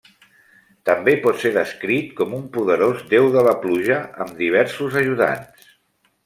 [0.89, 5.71] També pot ser descrit com un poderós déu de la pluja, amb diversos ajudants.